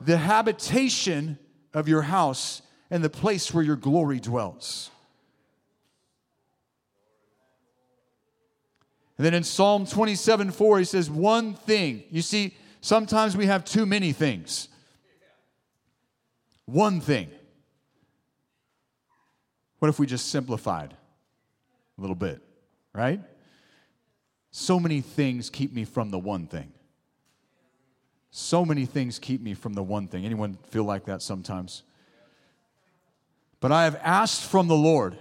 [0.00, 1.38] The habitation
[1.72, 4.90] of your house and the place where your glory dwells.
[9.16, 12.04] And then in Psalm 27 4, he says, One thing.
[12.10, 14.68] You see, sometimes we have too many things.
[16.66, 17.30] One thing.
[19.78, 20.96] What if we just simplified
[21.98, 22.40] a little bit,
[22.92, 23.20] right?
[24.50, 26.72] So many things keep me from the one thing.
[28.30, 30.24] So many things keep me from the one thing.
[30.24, 31.82] Anyone feel like that sometimes?
[33.60, 35.16] But I have asked from the Lord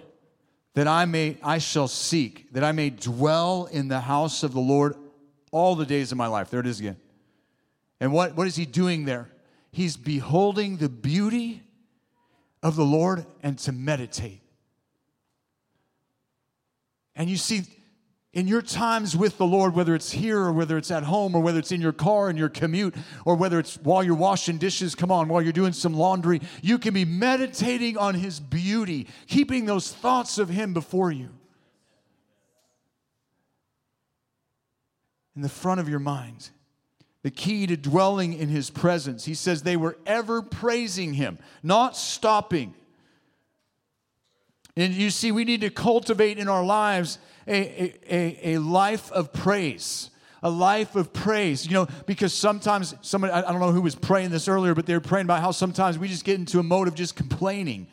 [0.73, 4.59] that I may I shall seek, that I may dwell in the house of the
[4.59, 4.95] Lord
[5.51, 6.49] all the days of my life.
[6.49, 6.97] There it is again.
[7.99, 9.29] And what, what is he doing there?
[9.71, 11.63] He's beholding the beauty
[12.61, 14.41] of the Lord and to meditate.
[17.15, 17.63] And you see,
[18.33, 21.41] in your times with the Lord, whether it's here or whether it's at home or
[21.41, 24.95] whether it's in your car in your commute or whether it's while you're washing dishes,
[24.95, 29.65] come on, while you're doing some laundry, you can be meditating on His beauty, keeping
[29.65, 31.29] those thoughts of Him before you.
[35.35, 36.49] In the front of your mind.
[37.21, 39.25] The key to dwelling in His presence.
[39.25, 42.73] He says they were ever praising Him, not stopping.
[44.75, 49.33] And you see, we need to cultivate in our lives a, a, a life of
[49.33, 50.09] praise
[50.43, 51.65] a life of praise.
[51.65, 54.93] You know, because sometimes somebody, I don't know who was praying this earlier, but they
[54.93, 57.87] were praying about how sometimes we just get into a mode of just complaining.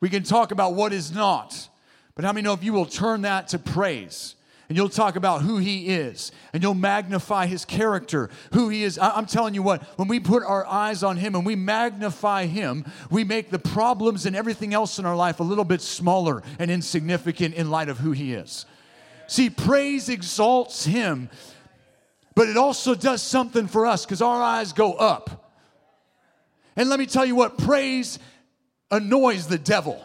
[0.00, 1.68] We can talk about what is not,
[2.14, 4.35] but how many know if you will turn that to praise?
[4.68, 8.98] And you'll talk about who he is and you'll magnify his character, who he is.
[8.98, 12.84] I'm telling you what, when we put our eyes on him and we magnify him,
[13.10, 16.70] we make the problems and everything else in our life a little bit smaller and
[16.70, 18.66] insignificant in light of who he is.
[19.28, 21.30] See, praise exalts him,
[22.34, 25.52] but it also does something for us because our eyes go up.
[26.76, 28.18] And let me tell you what, praise
[28.90, 30.02] annoys the devil.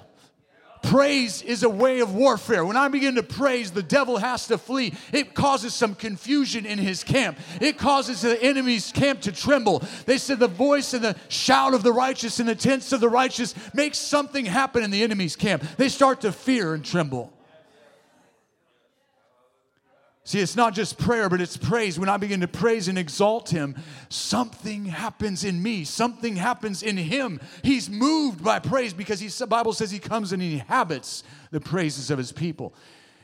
[0.83, 2.65] Praise is a way of warfare.
[2.65, 4.93] When I begin to praise, the devil has to flee.
[5.13, 7.37] It causes some confusion in his camp.
[7.59, 9.83] It causes the enemy's camp to tremble.
[10.05, 13.09] They said the voice and the shout of the righteous and the tents of the
[13.09, 15.63] righteous makes something happen in the enemy's camp.
[15.77, 17.31] They start to fear and tremble.
[20.23, 21.97] See, it's not just prayer, but it's praise.
[21.97, 23.75] When I begin to praise and exalt Him,
[24.09, 25.83] something happens in me.
[25.83, 27.39] Something happens in Him.
[27.63, 31.59] He's moved by praise because he, the Bible says He comes and He inhabits the
[31.59, 32.75] praises of His people.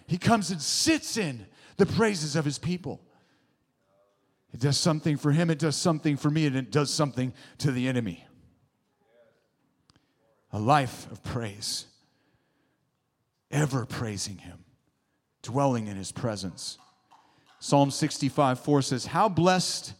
[0.07, 1.45] He comes and sits in
[1.77, 2.99] the praises of His people.
[4.51, 7.71] It does something for Him, it does something for me, and it does something to
[7.71, 8.25] the enemy.
[10.51, 11.85] A life of praise,
[13.51, 14.63] ever praising Him
[15.47, 16.77] dwelling in his presence.
[17.59, 19.93] Psalm 65 4 says, How blessed,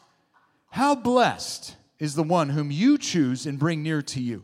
[0.70, 4.43] how blessed is the one whom you choose and bring near to you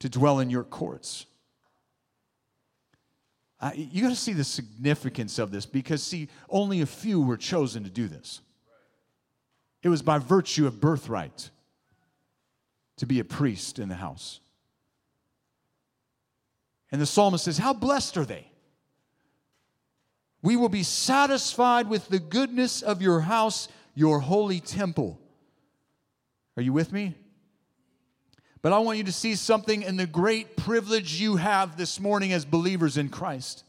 [0.00, 1.26] to dwell in your courts.
[3.58, 7.38] Uh, you got to see the significance of this because, see, only a few were
[7.38, 8.42] chosen to do this.
[9.82, 11.50] It was by virtue of birthright
[12.98, 14.40] to be a priest in the house.
[16.92, 18.50] And the psalmist says, How blessed are they?
[20.46, 25.18] We will be satisfied with the goodness of your house, your holy temple.
[26.56, 27.16] Are you with me?
[28.62, 32.32] But I want you to see something in the great privilege you have this morning
[32.32, 33.64] as believers in Christ.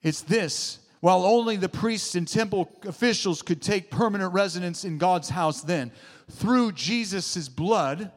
[0.00, 5.30] It's this while only the priests and temple officials could take permanent residence in God's
[5.30, 5.90] house then,
[6.30, 8.12] through Jesus' blood,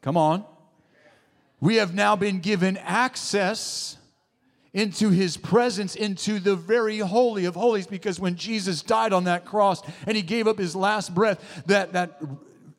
[0.00, 0.46] come on,
[1.60, 3.97] we have now been given access
[4.72, 9.44] into his presence, into the very holy of holies, because when Jesus died on that
[9.44, 12.20] cross and he gave up his last breath, that, that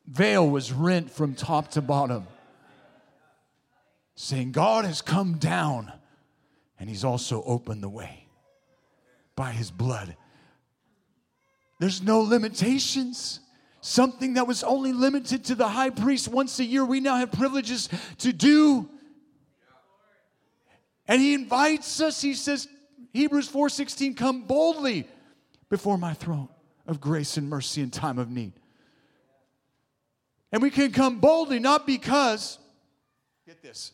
[0.06, 2.26] veil was rent from top to bottom,
[4.14, 5.92] saying, God has come down
[6.78, 8.26] and he's also opened the way
[9.36, 10.16] by his blood.
[11.78, 13.40] There's no limitations.
[13.80, 17.32] Something that was only limited to the high priest once a year, we now have
[17.32, 18.88] privileges to do.
[21.10, 22.68] And he invites us, he says,
[23.12, 25.08] Hebrews 4:16, come boldly
[25.68, 26.48] before my throne
[26.86, 28.52] of grace and mercy in time of need.
[30.52, 32.60] And we can come boldly not because,
[33.44, 33.90] get this,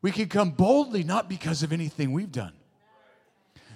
[0.00, 2.52] we can come boldly not because of anything we've done.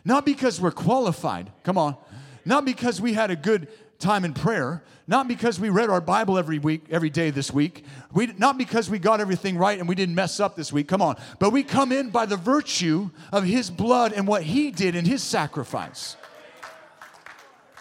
[0.05, 1.96] Not because we're qualified, come on.
[2.44, 3.66] Not because we had a good
[4.04, 7.84] time in prayer, not because we read our Bible every week, every day this week,
[8.12, 11.02] we, not because we got everything right and we didn't mess up this week, come
[11.02, 14.94] on, but we come in by the virtue of His blood and what He did
[14.94, 16.16] in His sacrifice.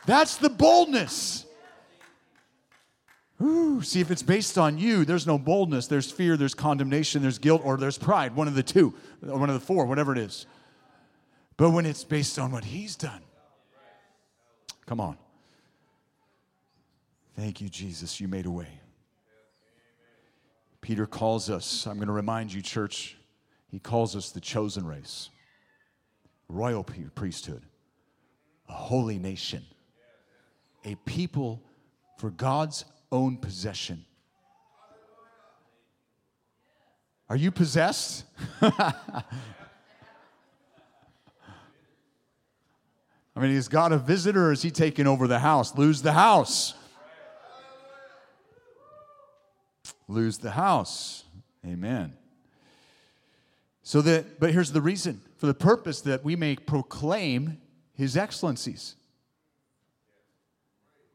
[0.06, 1.46] That's the boldness.
[3.42, 5.88] Ooh, see, if it's based on you, there's no boldness.
[5.88, 8.36] There's fear, there's condemnation, there's guilt, or there's pride.
[8.36, 8.94] One of the two,
[9.28, 10.46] or one of the four, whatever it is.
[11.58, 13.22] But when it's based on what He's done,
[14.86, 15.18] come on.
[17.36, 18.20] Thank you, Jesus.
[18.20, 18.68] You made a way.
[20.82, 23.18] Peter calls us, I'm going to remind you, church,
[23.70, 25.30] he calls us the chosen race,
[26.50, 27.64] royal priesthood,
[28.68, 29.64] a holy nation,
[30.84, 31.64] a people
[32.18, 34.06] for God's own possession.
[37.30, 38.26] Are you possessed?
[38.62, 39.24] I
[43.38, 45.76] mean, is God a visitor or is he taking over the house?
[45.76, 46.76] Lose the house.
[50.08, 51.24] Lose the house.
[51.66, 52.14] Amen.
[53.84, 57.62] So that, but here's the reason for the purpose that we may proclaim
[57.96, 58.96] his excellencies.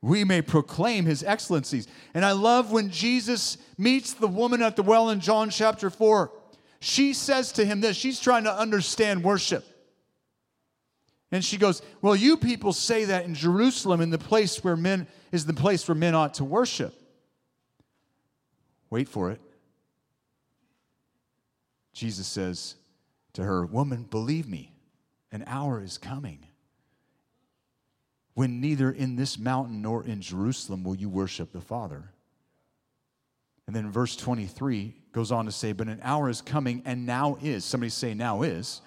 [0.01, 1.88] We may proclaim his excellencies.
[2.14, 6.31] And I love when Jesus meets the woman at the well in John chapter 4.
[6.81, 9.64] She says to him this she's trying to understand worship.
[11.31, 15.07] And she goes, Well, you people say that in Jerusalem, in the place where men
[15.33, 16.94] is the place where men ought to worship.
[18.90, 19.40] Wait for it.
[21.92, 22.77] Jesus says
[23.35, 24.72] to her, Woman, believe me,
[25.33, 26.46] an hour is coming
[28.35, 32.12] when neither in this mountain nor in Jerusalem will you worship the Father.
[33.66, 37.37] And then verse 23 goes on to say, But an hour is coming, and now
[37.42, 37.64] is.
[37.64, 38.81] Somebody say, Now is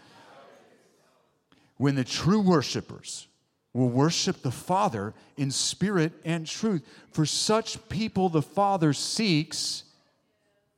[1.75, 3.27] when the true worshipers
[3.73, 6.83] will worship the Father in spirit and truth.
[7.11, 9.83] For such people, the Father seeks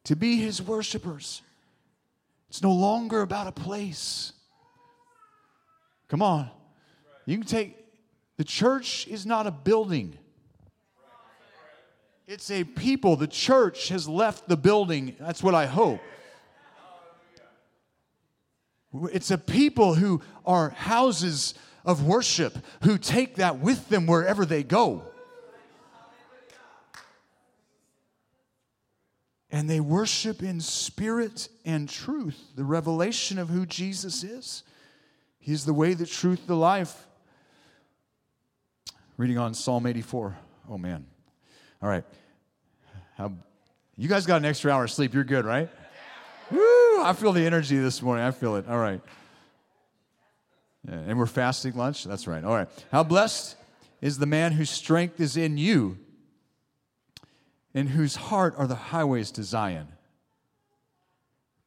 [0.05, 1.41] to be his worshipers.
[2.49, 4.33] It's no longer about a place.
[6.07, 6.49] Come on.
[7.25, 7.75] You can take,
[8.37, 10.17] the church is not a building.
[12.27, 13.15] It's a people.
[13.15, 15.15] The church has left the building.
[15.19, 16.01] That's what I hope.
[19.11, 24.63] It's a people who are houses of worship who take that with them wherever they
[24.63, 25.03] go.
[29.53, 34.63] And they worship in spirit and truth, the revelation of who Jesus is.
[35.37, 37.05] He's the way, the truth, the life.
[39.15, 40.35] Reading on Psalm 84.
[40.69, 41.05] Oh, man.
[41.83, 42.03] All right.
[43.15, 43.31] How,
[43.95, 45.13] you guys got an extra hour of sleep.
[45.13, 45.69] You're good, right?
[46.49, 47.03] Woo!
[47.03, 48.25] I feel the energy this morning.
[48.25, 48.67] I feel it.
[48.67, 49.01] All right.
[50.87, 52.05] Yeah, and we're fasting lunch?
[52.05, 52.43] That's right.
[52.43, 52.69] All right.
[52.91, 53.55] How blessed
[54.01, 55.99] is the man whose strength is in you,
[57.73, 59.87] in whose heart are the highways to Zion.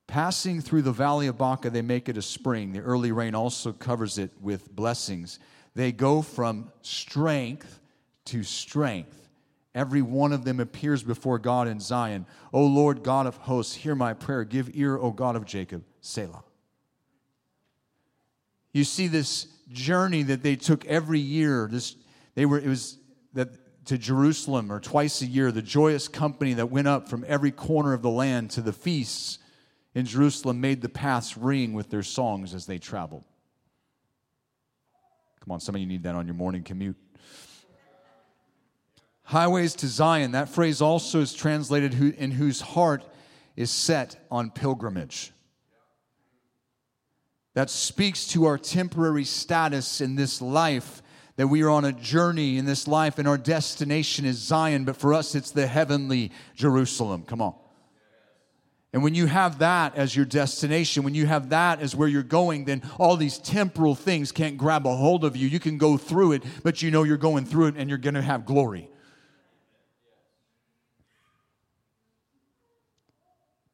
[0.07, 2.73] Passing through the valley of Baca, they make it a spring.
[2.73, 5.41] The early rain also covers it with blessings.
[5.75, 7.81] They go from strength
[8.27, 9.29] to strength.
[9.75, 12.25] Every one of them appears before God in Zion.
[12.53, 14.45] O Lord God of hosts, hear my prayer.
[14.45, 15.85] Give ear, O God of Jacob.
[16.01, 16.45] Selah.
[18.73, 21.69] You see this journey that they took every year.
[21.71, 21.97] This
[22.35, 22.99] they were it was
[23.33, 23.49] that
[23.87, 27.93] to Jerusalem or twice a year, the joyous company that went up from every corner
[27.93, 29.39] of the land to the feasts
[29.95, 33.25] in Jerusalem made the paths ring with their songs as they traveled.
[35.41, 36.97] Come on, some of you need that on your morning commute.
[39.23, 43.05] Highways to Zion, that phrase also is translated in whose heart
[43.57, 45.33] is set on pilgrimage.
[47.55, 51.03] That speaks to our temporary status in this life,
[51.37, 54.97] that we are on a journey in this life and our destination is Zion, but
[54.97, 57.23] for us it's the heavenly Jerusalem.
[57.23, 57.55] Come on.
[58.93, 62.23] And when you have that as your destination, when you have that as where you're
[62.23, 65.47] going, then all these temporal things can't grab a hold of you.
[65.47, 68.15] You can go through it, but you know you're going through it and you're going
[68.15, 68.89] to have glory.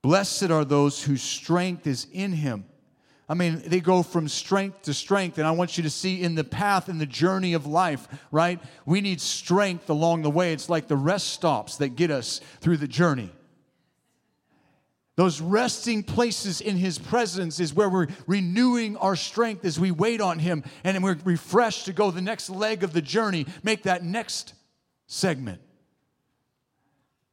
[0.03, 2.65] Blessed are those whose strength is in him.
[3.33, 6.35] I mean, they go from strength to strength, and I want you to see in
[6.35, 8.61] the path, in the journey of life, right?
[8.85, 10.53] We need strength along the way.
[10.53, 13.33] It's like the rest stops that get us through the journey.
[15.17, 20.21] Those resting places in His presence is where we're renewing our strength as we wait
[20.21, 24.05] on Him, and we're refreshed to go the next leg of the journey, make that
[24.05, 24.53] next
[25.07, 25.63] segment.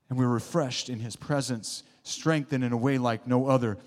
[0.10, 3.78] And we're refreshed in His presence strengthened in a way like no other.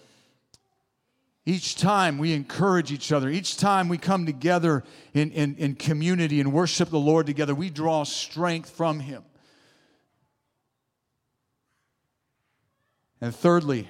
[1.44, 6.40] Each time we encourage each other, each time we come together in, in, in community
[6.40, 9.24] and worship the Lord together, we draw strength from Him.
[13.20, 13.88] And thirdly,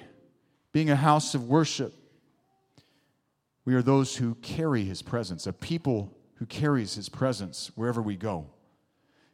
[0.71, 1.93] being a house of worship,
[3.65, 8.15] we are those who carry His presence, a people who carries His presence wherever we
[8.15, 8.47] go.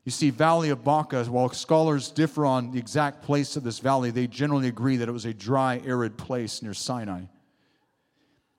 [0.04, 4.12] You see, Valley of Baca, while scholars differ on the exact place of this valley,
[4.12, 7.24] they generally agree that it was a dry, arid place near Sinai.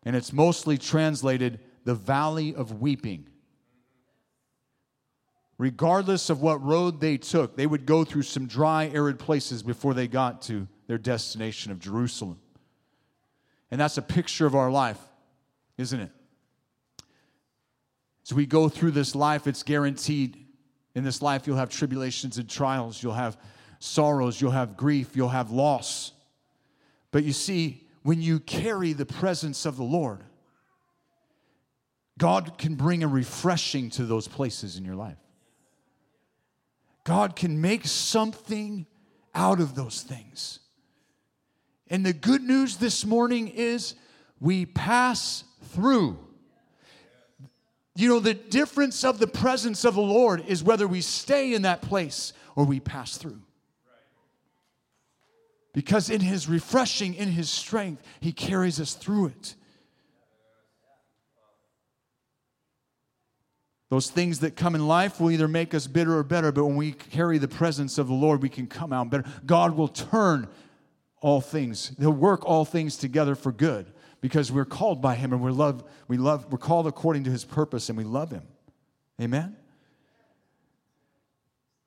[0.04, 3.26] And it's mostly translated the Valley of Weeping.
[5.58, 9.92] Regardless of what road they took, they would go through some dry, arid places before
[9.92, 12.38] they got to their destination of Jerusalem.
[13.70, 14.98] And that's a picture of our life,
[15.76, 16.10] isn't it?
[18.24, 20.46] As we go through this life, it's guaranteed
[20.94, 23.36] in this life, you'll have tribulations and trials, you'll have
[23.78, 26.12] sorrows, you'll have grief, you'll have loss.
[27.12, 30.24] But you see, when you carry the presence of the Lord,
[32.18, 35.16] God can bring a refreshing to those places in your life.
[37.04, 38.86] God can make something
[39.34, 40.60] out of those things.
[41.88, 43.94] And the good news this morning is
[44.38, 46.18] we pass through.
[47.96, 51.62] You know, the difference of the presence of the Lord is whether we stay in
[51.62, 53.40] that place or we pass through.
[55.72, 59.54] Because in His refreshing, in His strength, He carries us through it.
[63.88, 66.76] Those things that come in life will either make us bitter or better, but when
[66.76, 69.24] we carry the presence of the Lord, we can come out better.
[69.44, 70.48] God will turn
[71.20, 75.42] all things, He'll work all things together for good because we're called by him and
[75.42, 78.42] we're love, we love, we're called according to his purpose and we love him.
[79.20, 79.56] Amen?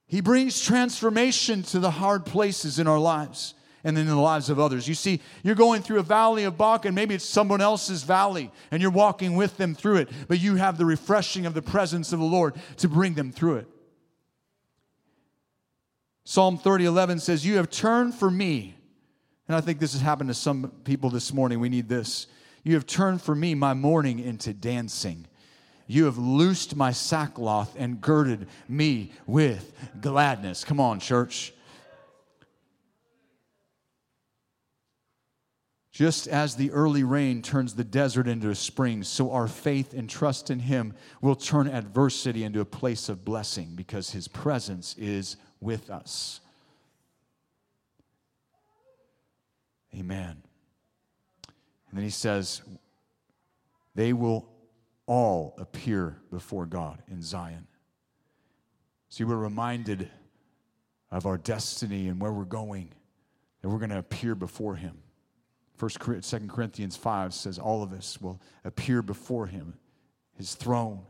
[0.08, 3.54] He brings transformation to the hard places in our lives
[3.84, 4.88] and then in the lives of others.
[4.88, 8.52] You see, you're going through a valley of Baca, and maybe it's someone else's valley,
[8.72, 12.14] and you're walking with them through it, but you have the refreshing of the presence
[12.14, 13.68] of the Lord to bring them through it.
[16.26, 18.76] Psalm 30 11 says, You have turned for me
[19.48, 21.60] and I think this has happened to some people this morning.
[21.60, 22.28] We need this.
[22.64, 25.28] You have turned for me my mourning into dancing.
[25.86, 30.64] You have loosed my sackcloth and girded me with gladness.
[30.64, 31.54] Come on, church.
[35.94, 40.10] Just as the early rain turns the desert into a spring, so our faith and
[40.10, 45.38] trust in Him will turn adversity into a place of blessing because His presence is
[45.62, 46.42] with us.
[49.96, 50.42] Amen.
[51.90, 52.64] And then he says,
[53.94, 54.50] they will
[55.06, 57.68] all appear before God in Zion.
[59.10, 60.10] See, we're reminded
[61.12, 62.90] of our destiny and where we're going,
[63.62, 65.03] that we're going to appear before him.
[65.76, 69.74] First, Second Corinthians 5 says, All of us will appear before him,
[70.36, 71.02] his throne.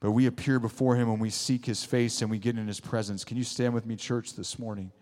[0.00, 2.80] But we appear before him when we seek his face and we get in his
[2.80, 3.24] presence.
[3.24, 4.92] Can you stand with me, church, this morning?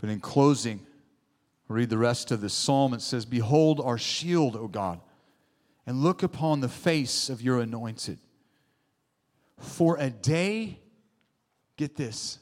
[0.00, 0.80] But in closing,
[1.68, 2.92] read the rest of this psalm.
[2.92, 5.00] It says, Behold our shield, O God,
[5.86, 8.18] and look upon the face of your anointed.
[9.58, 10.78] For a day
[11.76, 12.38] get this.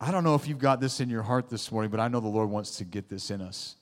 [0.00, 2.18] I don't know if you've got this in your heart this morning, but I know
[2.18, 3.76] the Lord wants to get this in us.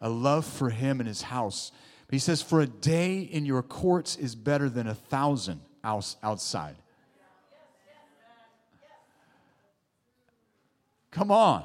[0.00, 1.70] A love for Him and His house.
[2.10, 6.74] He says, For a day in your courts is better than a thousand outside.
[11.10, 11.64] Come on.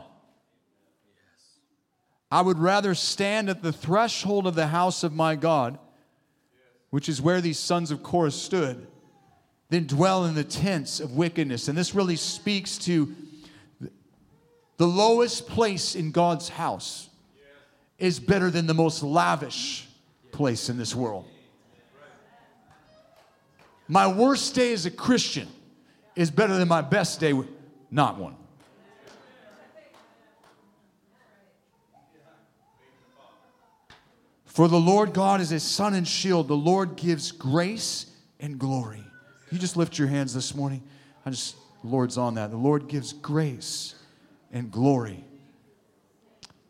[2.32, 5.80] I would rather stand at the threshold of the house of my God,
[6.89, 8.88] which is where these sons of Korah stood,
[9.70, 11.68] than dwell in the tents of wickedness.
[11.68, 13.13] And this really speaks to
[14.78, 17.09] the lowest place in God's house
[17.97, 19.88] is better than the most lavish
[20.32, 21.26] place in this world.
[23.88, 25.47] My worst day as a Christian
[26.16, 27.34] is better than my best day,
[27.91, 28.36] not one.
[34.45, 36.47] For the Lord God is a sun and shield.
[36.47, 38.05] The Lord gives grace
[38.39, 39.03] and glory.
[39.51, 40.83] You just lift your hands this morning.
[41.25, 42.51] I just, the Lord's on that.
[42.51, 43.95] The Lord gives grace
[44.51, 45.23] and glory.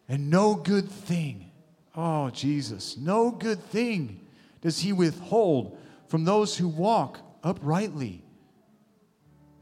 [0.08, 1.52] And no good thing,
[1.96, 4.20] oh Jesus, no good thing
[4.62, 8.22] does He withhold from those who walk uprightly.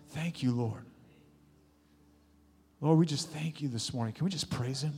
[0.10, 0.86] Thank you, Lord.
[2.82, 4.14] Lord, we just thank you this morning.
[4.14, 4.94] Can we just praise Him?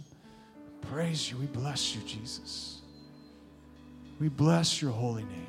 [0.81, 1.37] Praise you.
[1.37, 2.81] We bless you, Jesus.
[4.19, 5.47] We bless your holy name.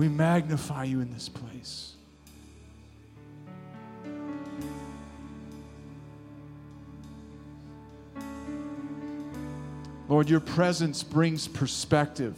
[0.00, 1.92] We magnify you in this place.
[10.08, 12.34] Lord, your presence brings perspective.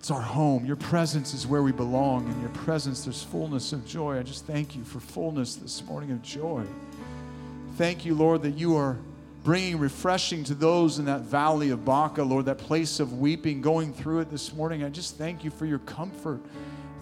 [0.00, 0.66] It's our home.
[0.66, 2.28] Your presence is where we belong.
[2.28, 4.18] In your presence, there's fullness of joy.
[4.18, 6.64] I just thank you for fullness this morning of joy.
[7.76, 8.98] Thank you, Lord, that you are
[9.44, 13.92] bringing refreshing to those in that valley of Baca, Lord, that place of weeping, going
[13.92, 14.84] through it this morning.
[14.84, 16.40] I just thank you for your comfort.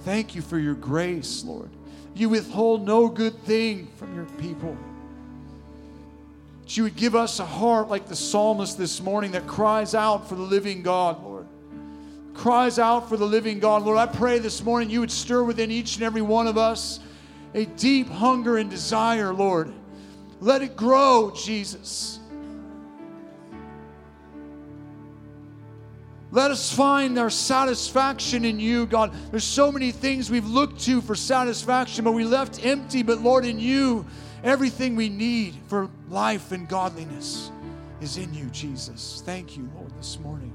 [0.00, 1.70] Thank you for your grace, Lord.
[2.14, 4.76] You withhold no good thing from your people.
[6.62, 10.28] That you would give us a heart like the psalmist this morning that cries out
[10.28, 11.46] for the living God, Lord.
[12.34, 13.82] Cries out for the living God.
[13.82, 17.00] Lord, I pray this morning you would stir within each and every one of us
[17.54, 19.72] a deep hunger and desire, Lord.
[20.40, 22.20] Let it grow, Jesus.
[26.36, 29.10] Let us find our satisfaction in you, God.
[29.30, 33.02] There's so many things we've looked to for satisfaction, but we left empty.
[33.02, 34.04] But Lord, in you,
[34.44, 37.50] everything we need for life and godliness
[38.02, 39.22] is in you, Jesus.
[39.24, 40.52] Thank you, Lord, this morning.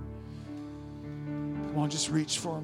[1.69, 2.59] Come on, just reach for him.